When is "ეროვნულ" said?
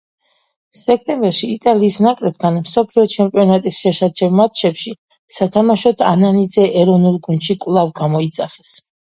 6.83-7.23